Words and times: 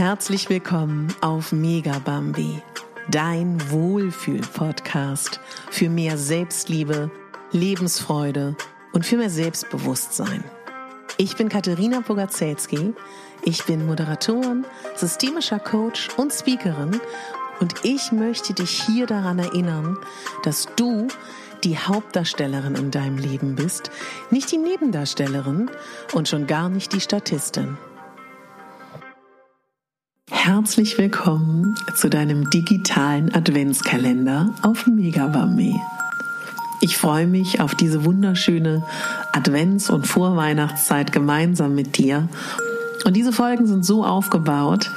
Herzlich 0.00 0.48
willkommen 0.48 1.08
auf 1.20 1.52
Mega 1.52 1.98
Bambi, 1.98 2.62
dein 3.10 3.60
Wohlfühl-Podcast 3.70 5.40
für 5.70 5.90
mehr 5.90 6.16
Selbstliebe, 6.16 7.10
Lebensfreude 7.52 8.56
und 8.94 9.04
für 9.04 9.18
mehr 9.18 9.28
Selbstbewusstsein. 9.28 10.42
Ich 11.18 11.36
bin 11.36 11.50
Katharina 11.50 12.00
Bogacelski, 12.00 12.94
ich 13.42 13.66
bin 13.66 13.86
Moderatorin, 13.86 14.64
systemischer 14.96 15.58
Coach 15.58 16.08
und 16.16 16.32
Speakerin 16.32 16.98
und 17.60 17.74
ich 17.82 18.10
möchte 18.10 18.54
dich 18.54 18.82
hier 18.82 19.04
daran 19.04 19.38
erinnern, 19.38 19.98
dass 20.44 20.66
du 20.76 21.08
die 21.62 21.76
Hauptdarstellerin 21.76 22.74
in 22.74 22.90
deinem 22.90 23.18
Leben 23.18 23.54
bist, 23.54 23.90
nicht 24.30 24.50
die 24.50 24.56
Nebendarstellerin 24.56 25.70
und 26.14 26.26
schon 26.26 26.46
gar 26.46 26.70
nicht 26.70 26.94
die 26.94 27.02
Statistin. 27.02 27.76
Herzlich 30.32 30.96
willkommen 30.96 31.74
zu 31.94 32.08
deinem 32.08 32.48
digitalen 32.50 33.34
Adventskalender 33.34 34.54
auf 34.62 34.86
Megabambi. 34.86 35.74
Ich 36.80 36.96
freue 36.96 37.26
mich 37.26 37.60
auf 37.60 37.74
diese 37.74 38.04
wunderschöne 38.04 38.84
Advents- 39.32 39.90
und 39.90 40.06
Vorweihnachtszeit 40.06 41.12
gemeinsam 41.12 41.74
mit 41.74 41.98
dir. 41.98 42.28
Und 43.04 43.16
diese 43.16 43.32
Folgen 43.32 43.66
sind 43.66 43.84
so 43.84 44.04
aufgebaut, 44.04 44.90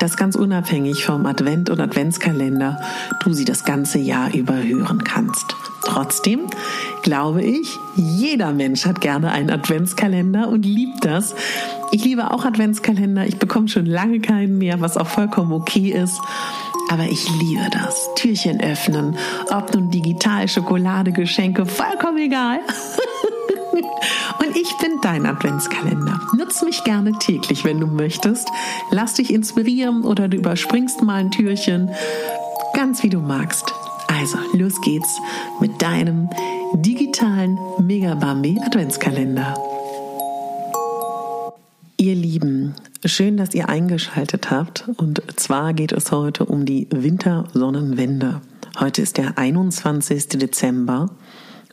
dass 0.00 0.16
ganz 0.16 0.34
unabhängig 0.34 1.04
vom 1.04 1.26
Advent- 1.26 1.70
und 1.70 1.80
Adventskalender 1.80 2.80
du 3.22 3.32
sie 3.32 3.44
das 3.44 3.64
ganze 3.64 3.98
Jahr 3.98 4.34
über 4.34 4.60
hören 4.62 5.04
kannst. 5.04 5.54
Trotzdem 5.84 6.40
glaube 7.02 7.42
ich, 7.42 7.78
jeder 7.94 8.52
Mensch 8.52 8.84
hat 8.84 9.00
gerne 9.00 9.30
einen 9.30 9.50
Adventskalender 9.50 10.48
und 10.48 10.66
liebt 10.66 11.04
das. 11.04 11.34
Ich 11.94 12.04
liebe 12.04 12.30
auch 12.30 12.46
Adventskalender. 12.46 13.26
Ich 13.26 13.38
bekomme 13.38 13.68
schon 13.68 13.84
lange 13.84 14.18
keinen 14.20 14.56
mehr, 14.56 14.80
was 14.80 14.96
auch 14.96 15.06
vollkommen 15.06 15.52
okay 15.52 15.90
ist. 15.90 16.18
Aber 16.90 17.04
ich 17.04 17.28
liebe 17.38 17.68
das. 17.70 18.08
Türchen 18.16 18.60
öffnen, 18.60 19.16
ob 19.50 19.74
nun 19.74 19.90
digital, 19.90 20.48
Schokolade, 20.48 21.12
Geschenke, 21.12 21.66
vollkommen 21.66 22.16
egal. 22.16 22.60
Und 23.72 24.56
ich 24.56 24.74
bin 24.78 25.00
dein 25.02 25.26
Adventskalender. 25.26 26.18
Nutz 26.36 26.62
mich 26.62 26.82
gerne 26.84 27.12
täglich, 27.18 27.64
wenn 27.64 27.78
du 27.78 27.86
möchtest. 27.86 28.48
Lass 28.90 29.14
dich 29.14 29.32
inspirieren 29.32 30.02
oder 30.02 30.28
du 30.28 30.38
überspringst 30.38 31.02
mal 31.02 31.16
ein 31.16 31.30
Türchen. 31.30 31.90
Ganz 32.74 33.02
wie 33.02 33.10
du 33.10 33.20
magst. 33.20 33.72
Also, 34.08 34.38
los 34.54 34.80
geht's 34.80 35.18
mit 35.60 35.82
deinem 35.82 36.30
digitalen 36.74 37.58
Megabambi 37.78 38.58
Adventskalender. 38.64 39.71
Lieben, 42.32 42.74
schön, 43.04 43.36
dass 43.36 43.52
ihr 43.52 43.68
eingeschaltet 43.68 44.50
habt. 44.50 44.88
Und 44.96 45.22
zwar 45.36 45.74
geht 45.74 45.92
es 45.92 46.10
heute 46.12 46.46
um 46.46 46.64
die 46.64 46.86
Wintersonnenwende. 46.90 48.40
Heute 48.80 49.02
ist 49.02 49.18
der 49.18 49.36
21. 49.36 50.28
Dezember 50.28 51.10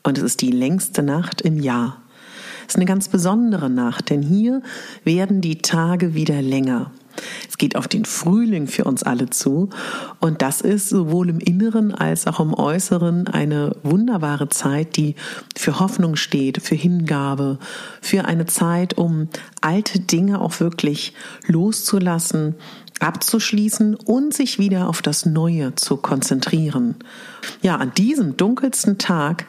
und 0.03 0.17
es 0.17 0.23
ist 0.25 0.41
die 0.41 0.51
längste 0.51 1.01
Nacht 1.01 1.39
im 1.39 1.61
Jahr. 1.61 2.01
Es 2.67 2.73
ist 2.73 2.75
eine 2.75 2.83
ganz 2.83 3.07
besondere 3.07 3.69
Nacht, 3.69 4.09
denn 4.09 4.21
hier 4.21 4.61
werden 5.05 5.39
die 5.39 5.59
Tage 5.59 6.13
wieder 6.13 6.41
länger. 6.41 6.91
Es 7.47 7.57
geht 7.57 7.75
auf 7.75 7.87
den 7.87 8.05
Frühling 8.05 8.67
für 8.67 8.83
uns 8.85 9.03
alle 9.03 9.29
zu 9.29 9.69
und 10.19 10.41
das 10.41 10.61
ist 10.61 10.89
sowohl 10.89 11.29
im 11.29 11.39
Inneren 11.39 11.93
als 11.93 12.27
auch 12.27 12.39
im 12.39 12.53
Äußeren 12.53 13.27
eine 13.27 13.75
wunderbare 13.83 14.49
Zeit, 14.49 14.95
die 14.97 15.15
für 15.55 15.79
Hoffnung 15.79 16.15
steht, 16.15 16.61
für 16.61 16.75
Hingabe, 16.75 17.59
für 18.01 18.25
eine 18.25 18.45
Zeit, 18.45 18.97
um 18.97 19.29
alte 19.61 19.99
Dinge 19.99 20.41
auch 20.41 20.59
wirklich 20.59 21.13
loszulassen, 21.47 22.55
abzuschließen 22.99 23.95
und 23.95 24.33
sich 24.33 24.59
wieder 24.59 24.87
auf 24.87 25.01
das 25.01 25.25
Neue 25.25 25.75
zu 25.75 25.97
konzentrieren. 25.97 26.95
Ja, 27.61 27.77
an 27.77 27.93
diesem 27.95 28.37
dunkelsten 28.37 28.97
Tag, 28.97 29.45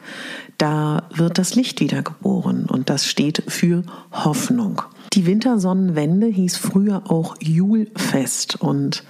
da 0.57 1.03
wird 1.13 1.37
das 1.37 1.55
Licht 1.55 1.79
wiedergeboren 1.81 2.65
und 2.65 2.89
das 2.89 3.05
steht 3.05 3.43
für 3.47 3.83
Hoffnung. 4.11 4.81
Die 5.13 5.25
Wintersonnenwende 5.25 6.27
hieß 6.27 6.55
früher 6.55 7.11
auch 7.11 7.35
Julfest 7.41 8.61
und 8.61 9.03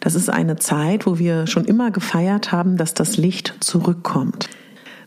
das 0.00 0.14
ist 0.14 0.30
eine 0.30 0.56
Zeit, 0.56 1.04
wo 1.06 1.18
wir 1.18 1.46
schon 1.46 1.66
immer 1.66 1.90
gefeiert 1.90 2.52
haben, 2.52 2.78
dass 2.78 2.94
das 2.94 3.18
Licht 3.18 3.54
zurückkommt. 3.60 4.48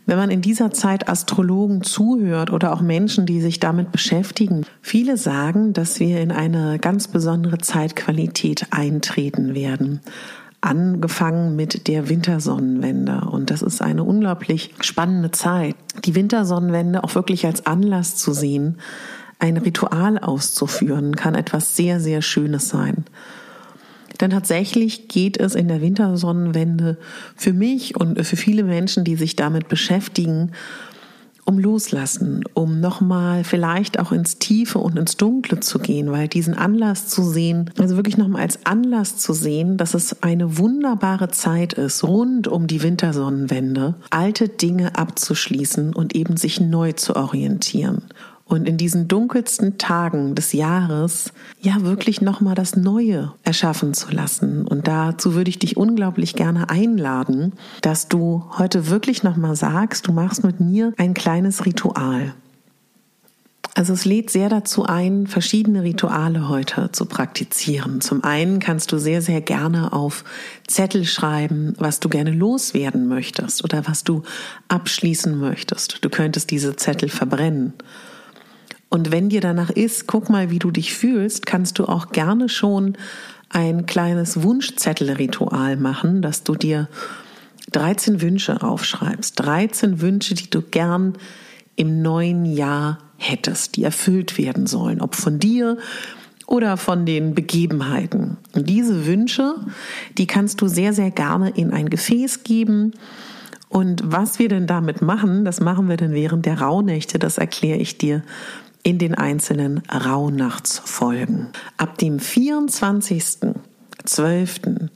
Wenn 0.08 0.18
man 0.18 0.30
in 0.30 0.42
dieser 0.42 0.70
Zeit 0.70 1.08
Astrologen 1.08 1.82
zuhört 1.82 2.52
oder 2.52 2.72
auch 2.72 2.80
Menschen, 2.80 3.26
die 3.26 3.40
sich 3.40 3.58
damit 3.58 3.90
beschäftigen, 3.90 4.64
viele 4.80 5.16
sagen, 5.16 5.72
dass 5.72 5.98
wir 5.98 6.20
in 6.20 6.30
eine 6.30 6.78
ganz 6.78 7.08
besondere 7.08 7.58
Zeitqualität 7.58 8.68
eintreten 8.70 9.54
werden 9.54 10.00
angefangen 10.62 11.54
mit 11.54 11.86
der 11.86 12.08
Wintersonnenwende. 12.08 13.28
Und 13.30 13.50
das 13.50 13.62
ist 13.62 13.82
eine 13.82 14.02
unglaublich 14.02 14.74
spannende 14.80 15.30
Zeit. 15.30 15.76
Die 16.04 16.14
Wintersonnenwende 16.16 17.04
auch 17.04 17.14
wirklich 17.14 17.46
als 17.46 17.66
Anlass 17.66 18.16
zu 18.16 18.32
sehen, 18.32 18.78
ein 19.38 19.56
Ritual 19.56 20.18
auszuführen, 20.18 21.16
kann 21.16 21.34
etwas 21.34 21.76
sehr, 21.76 22.00
sehr 22.00 22.22
Schönes 22.22 22.68
sein. 22.68 23.04
Denn 24.20 24.30
tatsächlich 24.30 25.08
geht 25.08 25.38
es 25.38 25.54
in 25.54 25.68
der 25.68 25.82
Wintersonnenwende 25.82 26.96
für 27.36 27.52
mich 27.52 27.96
und 27.96 28.24
für 28.24 28.36
viele 28.36 28.64
Menschen, 28.64 29.04
die 29.04 29.16
sich 29.16 29.36
damit 29.36 29.68
beschäftigen, 29.68 30.52
um 31.44 31.60
Loslassen, 31.60 32.42
um 32.54 32.80
nochmal 32.80 33.44
vielleicht 33.44 34.00
auch 34.00 34.10
ins 34.10 34.38
Tiefe 34.38 34.80
und 34.80 34.98
ins 34.98 35.16
Dunkle 35.16 35.60
zu 35.60 35.78
gehen, 35.78 36.10
weil 36.10 36.26
diesen 36.26 36.54
Anlass 36.54 37.06
zu 37.06 37.22
sehen, 37.22 37.70
also 37.78 37.94
wirklich 37.94 38.16
nochmal 38.16 38.42
als 38.42 38.66
Anlass 38.66 39.16
zu 39.18 39.32
sehen, 39.32 39.76
dass 39.76 39.94
es 39.94 40.24
eine 40.24 40.58
wunderbare 40.58 41.28
Zeit 41.28 41.74
ist, 41.74 42.02
rund 42.02 42.48
um 42.48 42.66
die 42.66 42.82
Wintersonnenwende, 42.82 43.94
alte 44.10 44.48
Dinge 44.48 44.96
abzuschließen 44.96 45.94
und 45.94 46.16
eben 46.16 46.36
sich 46.36 46.60
neu 46.60 46.92
zu 46.92 47.14
orientieren 47.14 48.02
und 48.48 48.68
in 48.68 48.76
diesen 48.76 49.08
dunkelsten 49.08 49.76
Tagen 49.76 50.36
des 50.36 50.52
Jahres 50.52 51.32
ja 51.60 51.82
wirklich 51.82 52.20
nochmal 52.20 52.54
das 52.54 52.76
Neue 52.76 53.32
erschaffen 53.42 53.92
zu 53.92 54.10
lassen. 54.12 54.66
Und 54.66 54.86
dazu 54.86 55.34
würde 55.34 55.50
ich 55.50 55.58
dich 55.58 55.76
unglaublich 55.76 56.34
gerne 56.34 56.70
einladen, 56.70 57.54
dass 57.82 58.08
du 58.08 58.44
heute 58.56 58.88
wirklich 58.88 59.24
nochmal 59.24 59.56
sagst, 59.56 60.06
du 60.06 60.12
machst 60.12 60.44
mit 60.44 60.60
mir 60.60 60.92
ein 60.96 61.12
kleines 61.12 61.66
Ritual. 61.66 62.34
Also 63.74 63.92
es 63.92 64.06
lädt 64.06 64.30
sehr 64.30 64.48
dazu 64.48 64.86
ein, 64.86 65.26
verschiedene 65.26 65.82
Rituale 65.82 66.48
heute 66.48 66.90
zu 66.92 67.04
praktizieren. 67.04 68.00
Zum 68.00 68.24
einen 68.24 68.58
kannst 68.58 68.90
du 68.90 68.98
sehr, 68.98 69.20
sehr 69.20 69.42
gerne 69.42 69.92
auf 69.92 70.24
Zettel 70.66 71.04
schreiben, 71.04 71.74
was 71.78 72.00
du 72.00 72.08
gerne 72.08 72.30
loswerden 72.30 73.06
möchtest 73.06 73.64
oder 73.64 73.86
was 73.86 74.02
du 74.02 74.22
abschließen 74.68 75.38
möchtest. 75.38 76.02
Du 76.02 76.08
könntest 76.08 76.50
diese 76.52 76.76
Zettel 76.76 77.10
verbrennen. 77.10 77.74
Und 78.88 79.10
wenn 79.12 79.28
dir 79.28 79.40
danach 79.40 79.70
ist, 79.70 80.06
guck 80.06 80.30
mal, 80.30 80.50
wie 80.50 80.58
du 80.58 80.70
dich 80.70 80.94
fühlst, 80.94 81.44
kannst 81.46 81.78
du 81.78 81.86
auch 81.86 82.12
gerne 82.12 82.48
schon 82.48 82.96
ein 83.48 83.86
kleines 83.86 84.42
Wunschzettelritual 84.42 85.76
machen, 85.76 86.22
dass 86.22 86.44
du 86.44 86.54
dir 86.54 86.88
13 87.72 88.20
Wünsche 88.20 88.62
aufschreibst. 88.62 89.38
13 89.40 90.00
Wünsche, 90.00 90.34
die 90.34 90.50
du 90.50 90.62
gern 90.62 91.14
im 91.74 92.02
neuen 92.02 92.44
Jahr 92.44 92.98
hättest, 93.18 93.76
die 93.76 93.84
erfüllt 93.84 94.38
werden 94.38 94.66
sollen, 94.66 95.00
ob 95.00 95.14
von 95.14 95.38
dir 95.38 95.78
oder 96.46 96.76
von 96.76 97.06
den 97.06 97.34
Begebenheiten. 97.34 98.36
Und 98.54 98.68
diese 98.68 99.06
Wünsche, 99.06 99.54
die 100.16 100.26
kannst 100.26 100.60
du 100.60 100.68
sehr, 100.68 100.92
sehr 100.92 101.10
gerne 101.10 101.50
in 101.50 101.72
ein 101.72 101.90
Gefäß 101.90 102.44
geben. 102.44 102.92
Und 103.68 104.02
was 104.04 104.38
wir 104.38 104.48
denn 104.48 104.66
damit 104.66 105.02
machen, 105.02 105.44
das 105.44 105.60
machen 105.60 105.88
wir 105.88 105.96
dann 105.96 106.12
während 106.12 106.46
der 106.46 106.60
Rauhnächte, 106.60 107.18
das 107.18 107.36
erkläre 107.36 107.78
ich 107.78 107.98
dir 107.98 108.22
in 108.86 108.98
den 108.98 109.14
einzelnen 109.16 109.82
Rauhnachtsfolgen. 109.88 111.48
Ab 111.76 111.98
dem 111.98 112.18
24.12. 112.18 114.90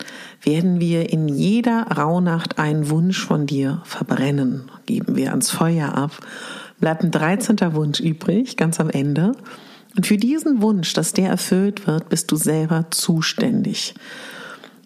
werden 0.44 0.78
wir 0.78 1.12
in 1.12 1.26
jeder 1.26 1.88
Rauhnacht 1.88 2.60
einen 2.60 2.88
Wunsch 2.88 3.26
von 3.26 3.46
dir 3.46 3.82
verbrennen, 3.84 4.70
geben 4.86 5.16
wir 5.16 5.30
ans 5.30 5.50
Feuer 5.50 5.96
ab. 5.96 6.12
Bleibt 6.78 7.02
ein 7.02 7.10
13. 7.10 7.74
Wunsch 7.74 7.98
übrig, 7.98 8.56
ganz 8.56 8.78
am 8.78 8.90
Ende. 8.90 9.32
Und 9.96 10.06
für 10.06 10.18
diesen 10.18 10.62
Wunsch, 10.62 10.92
dass 10.92 11.12
der 11.12 11.28
erfüllt 11.28 11.88
wird, 11.88 12.10
bist 12.10 12.30
du 12.30 12.36
selber 12.36 12.86
zuständig. 12.92 13.94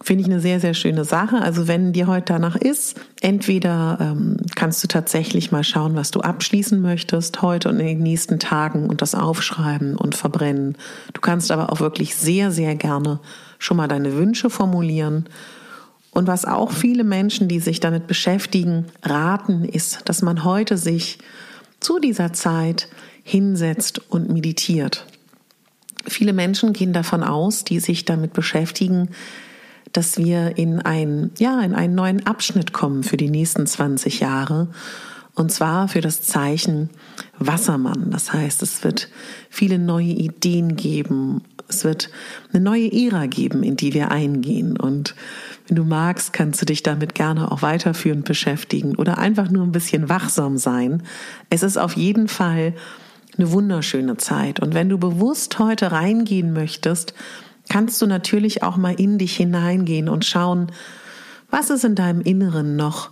Finde 0.04 0.20
ich 0.20 0.30
eine 0.30 0.40
sehr, 0.40 0.60
sehr 0.60 0.74
schöne 0.74 1.06
Sache. 1.06 1.40
Also 1.40 1.66
wenn 1.66 1.94
dir 1.94 2.06
heute 2.06 2.34
danach 2.34 2.56
ist, 2.56 3.00
entweder 3.22 3.96
ähm, 4.02 4.36
kannst 4.54 4.84
du 4.84 4.86
tatsächlich 4.86 5.50
mal 5.50 5.64
schauen, 5.64 5.96
was 5.96 6.10
du 6.10 6.20
abschließen 6.20 6.78
möchtest 6.78 7.40
heute 7.40 7.70
und 7.70 7.80
in 7.80 7.86
den 7.86 8.02
nächsten 8.02 8.38
Tagen 8.38 8.90
und 8.90 9.00
das 9.00 9.14
aufschreiben 9.14 9.96
und 9.96 10.14
verbrennen. 10.14 10.76
Du 11.14 11.22
kannst 11.22 11.50
aber 11.50 11.72
auch 11.72 11.80
wirklich 11.80 12.16
sehr, 12.16 12.50
sehr 12.50 12.74
gerne 12.74 13.18
schon 13.58 13.78
mal 13.78 13.88
deine 13.88 14.12
Wünsche 14.12 14.50
formulieren. 14.50 15.24
Und 16.10 16.26
was 16.26 16.44
auch 16.44 16.70
viele 16.70 17.02
Menschen, 17.02 17.48
die 17.48 17.60
sich 17.60 17.80
damit 17.80 18.06
beschäftigen, 18.06 18.84
raten, 19.02 19.64
ist, 19.64 20.00
dass 20.04 20.20
man 20.20 20.44
heute 20.44 20.76
sich 20.76 21.16
zu 21.80 21.98
dieser 21.98 22.34
Zeit 22.34 22.88
hinsetzt 23.22 24.02
und 24.10 24.30
meditiert. 24.30 25.06
Viele 26.06 26.34
Menschen 26.34 26.74
gehen 26.74 26.92
davon 26.92 27.22
aus, 27.22 27.64
die 27.64 27.80
sich 27.80 28.04
damit 28.04 28.34
beschäftigen, 28.34 29.08
dass 29.94 30.19
wir 30.19 30.58
in 30.58 30.81
ein, 30.81 31.31
ja, 31.38 31.61
in 31.61 31.75
einen 31.75 31.94
neuen 31.94 32.26
Abschnitt 32.26 32.73
kommen 32.73 33.05
für 33.05 33.17
die 33.17 33.31
nächsten 33.31 33.67
20 33.67 34.20
Jahre. 34.20 34.69
Und 35.35 35.50
zwar 35.50 35.88
für 35.88 36.00
das 36.00 36.23
Zeichen 36.23 36.91
Wassermann. 37.38 38.11
Das 38.11 38.32
heißt, 38.32 38.62
es 38.62 38.85
wird 38.85 39.08
viele 39.49 39.79
neue 39.79 40.06
Ideen 40.06 40.76
geben. 40.76 41.43
Es 41.69 41.85
wird 41.85 42.11
eine 42.52 42.62
neue 42.62 42.93
Ära 42.93 43.26
geben, 43.26 43.62
in 43.62 43.76
die 43.76 43.94
wir 43.94 44.11
eingehen. 44.11 44.76
Und 44.76 45.14
wenn 45.69 45.76
du 45.76 45.85
magst, 45.85 46.32
kannst 46.32 46.61
du 46.61 46.67
dich 46.67 46.82
damit 46.82 47.14
gerne 47.14 47.50
auch 47.50 47.62
weiterführend 47.62 48.25
beschäftigen 48.25 48.97
oder 48.97 49.19
einfach 49.19 49.49
nur 49.49 49.62
ein 49.62 49.73
bisschen 49.73 50.08
wachsam 50.08 50.58
sein. 50.58 51.05
Es 51.50 51.62
ist 51.62 51.79
auf 51.79 51.97
jeden 51.97 52.29
Fall 52.29 52.75
eine 53.38 53.50
wunderschöne 53.52 54.17
Zeit. 54.17 54.61
Und 54.61 54.75
wenn 54.75 54.88
du 54.88 54.99
bewusst 54.99 55.58
heute 55.58 55.93
reingehen 55.93 56.52
möchtest, 56.52 57.14
kannst 57.69 58.00
du 58.02 58.06
natürlich 58.06 58.62
auch 58.62 58.76
mal 58.76 58.94
in 58.94 59.19
dich 59.19 59.37
hineingehen 59.37 60.08
und 60.08 60.25
schauen, 60.25 60.70
was 61.50 61.70
ist 61.70 61.84
in 61.84 61.94
deinem 61.94 62.20
Inneren 62.20 62.76
noch, 62.76 63.11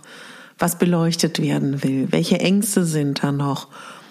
was 0.57 0.77
beleuchtet 0.77 1.41
werden 1.41 1.83
will, 1.83 2.07
welche 2.11 2.39
Ängste 2.39 2.85
sind 2.85 3.23
da 3.23 3.31
noch. 3.31 3.69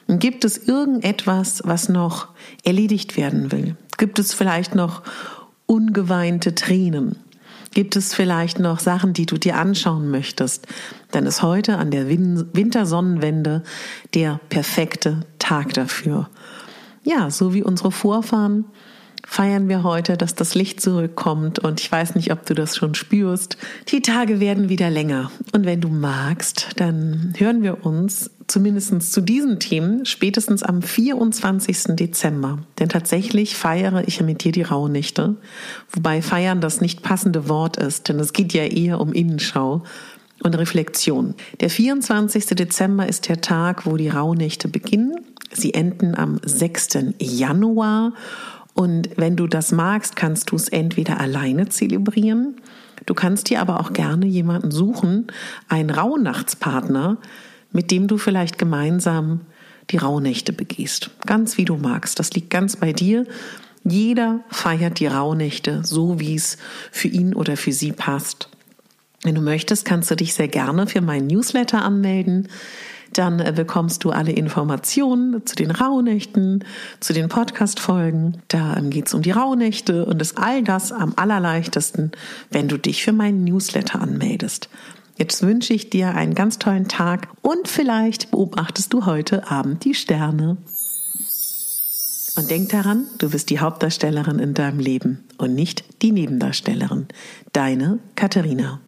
Und 0.09 0.19
gibt 0.19 0.45
es 0.45 0.59
irgendetwas, 0.59 1.63
was 1.65 1.89
noch 1.89 2.29
erledigt 2.65 3.17
werden 3.17 3.53
will? 3.53 3.77
Gibt 3.99 4.19
es 4.19 4.35
vielleicht 4.35 4.75
noch 4.75 5.03
ungeweinte 5.67 6.55
Tränen? 6.55 7.17
Gibt 7.75 7.97
es 7.97 8.13
vielleicht 8.13 8.59
noch 8.59 8.81
Sachen, 8.81 9.15
die 9.15 9.25
du 9.25 9.39
dir 9.39 9.57
anschauen 9.57 10.11
möchtest? 10.11 10.67
Dann 11.13 11.25
ist 11.25 11.43
heute 11.43 11.79
an 11.79 11.91
der 11.91 12.09
Wintersonnenwende 12.09 13.63
der 14.13 14.41
perfekte 14.51 15.21
Tag 15.39 15.73
dafür. 15.73 16.29
Ja, 17.03 17.31
so 17.31 17.55
wie 17.55 17.63
unsere 17.63 17.91
Vorfahren 17.91 18.67
feiern 19.27 19.69
wir 19.69 19.83
heute, 19.83 20.17
dass 20.17 20.35
das 20.35 20.55
Licht 20.55 20.81
zurückkommt 20.81 21.59
und 21.59 21.81
ich 21.81 21.91
weiß 21.91 22.15
nicht, 22.15 22.33
ob 22.33 22.45
du 22.47 22.55
das 22.55 22.77
schon 22.77 22.95
spürst. 22.95 23.57
Die 23.89 24.03
Tage 24.03 24.41
werden 24.41 24.69
wieder 24.69 24.91
länger 24.91 25.31
und 25.53 25.65
wenn 25.65 25.81
du 25.81 25.89
magst, 25.89 26.69
dann 26.77 27.33
hören 27.37 27.63
wir 27.63 27.87
uns 27.87 28.31
zumindest 28.47 29.13
zu 29.13 29.21
diesen 29.21 29.59
Themen 29.61 30.05
spätestens 30.05 30.63
am 30.63 30.83
24. 30.83 31.97
Dezember. 31.97 32.59
Denn 32.79 32.89
tatsächlich 32.89 33.57
feiere 33.57 34.07
ich 34.07 34.21
mit 34.21 34.45
dir 34.45 34.53
die 34.53 34.63
Rauhnächte, 34.63 35.37
wobei 35.91 36.21
feiern 36.21 36.61
das 36.61 36.81
nicht 36.81 37.03
passende 37.03 37.49
Wort 37.49 37.79
ist, 37.79 38.09
denn 38.09 38.21
es 38.21 38.33
geht 38.33 38.53
ja 38.53 38.65
eher 38.65 39.01
um 39.01 39.13
Innenschau 39.13 39.83
und 40.43 40.55
Reflexion. 40.57 41.35
Der 41.61 41.71
24. 41.71 42.47
Dezember 42.47 43.09
ist 43.09 43.29
der 43.29 43.41
Tag, 43.41 43.87
wo 43.87 43.97
die 43.97 44.09
Rauhnächte 44.09 44.69
beginnen. 44.69 45.17
Sie 45.53 45.75
enden 45.75 46.15
am 46.15 46.41
6. 46.45 47.15
Januar 47.19 48.13
und 48.75 49.11
wenn 49.17 49.37
du 49.37 49.47
das 49.47 49.73
magst, 49.73 50.17
kannst 50.17 50.51
du 50.51 50.57
es 50.57 50.69
entweder 50.69 51.21
alleine 51.21 51.69
zelebrieren, 51.69 52.57
du 53.07 53.15
kannst 53.15 53.51
dir 53.51 53.61
aber 53.61 53.81
auch 53.81 53.93
gerne 53.93 54.27
jemanden 54.27 54.71
suchen, 54.71 55.27
einen 55.69 55.91
Rauhnachtspartner, 55.91 57.19
mit 57.73 57.91
dem 57.91 58.07
du 58.07 58.19
vielleicht 58.19 58.59
gemeinsam 58.59 59.41
die 59.91 59.97
Rauhnächte 59.97 60.53
begehst. 60.53 61.11
Ganz 61.27 61.59
wie 61.59 61.65
du 61.65 61.77
magst. 61.77 62.19
Das 62.19 62.33
liegt 62.33 62.51
ganz 62.51 62.77
bei 62.77 62.93
dir. 62.93 63.27
Jeder 63.85 64.41
feiert 64.51 65.01
die 65.01 65.07
Rauhnächte 65.07 65.81
so, 65.85 66.21
wie 66.21 66.37
es 66.37 66.57
für 66.93 67.09
ihn 67.09 67.35
oder 67.35 67.57
für 67.57 67.73
sie 67.73 67.93
passt. 67.93 68.49
Wenn 69.25 69.35
du 69.35 69.41
möchtest, 69.41 69.85
kannst 69.85 70.11
du 70.11 70.17
dich 70.17 70.35
sehr 70.35 70.49
gerne 70.49 70.87
für 70.87 71.01
meinen 71.01 71.27
Newsletter 71.27 71.83
anmelden. 71.83 72.49
Dann 73.13 73.41
äh, 73.41 73.53
bekommst 73.55 74.05
du 74.05 74.11
alle 74.11 74.33
Informationen 74.33 75.45
zu 75.47 75.55
den 75.55 75.71
Rauhnächten, 75.71 76.65
zu 77.01 77.13
den 77.13 77.29
Podcast-Folgen. 77.29 78.39
Da 78.49 78.77
ähm, 78.77 78.91
geht 78.91 79.09
es 79.09 79.15
um 79.15 79.23
die 79.23 79.31
Rauhnächte 79.31 80.05
und 80.07 80.23
ist 80.23 80.39
all 80.39 80.63
das 80.63 80.93
am 80.93 81.13
allerleichtesten, 81.17 82.13
wenn 82.51 82.69
du 82.69 82.79
dich 82.79 83.05
für 83.05 83.13
meinen 83.13 83.45
Newsletter 83.45 84.01
anmeldest. 84.01 84.69
Jetzt 85.17 85.43
wünsche 85.43 85.75
ich 85.75 85.91
dir 85.91 86.15
einen 86.15 86.35
ganz 86.35 86.59
tollen 86.59 86.89
Tag 86.89 87.29
und 87.43 87.69
vielleicht 87.69 88.31
beobachtest 88.31 88.93
du 88.93 89.05
heute 89.05 89.51
Abend 89.51 89.85
die 89.85 89.95
Sterne. 89.95 90.57
Und 92.35 92.51
denk 92.51 92.71
daran, 92.71 93.07
du 93.19 93.29
bist 93.29 93.51
die 93.51 93.61
Hauptdarstellerin 93.61 94.39
in 94.39 94.55
deinem 94.55 94.79
Leben 94.79 95.25
und 95.37 95.55
nicht 95.55 95.85
die 96.01 96.13
Nebendarstellerin. 96.13 97.09
Deine 97.53 97.99
Katharina. 98.17 98.81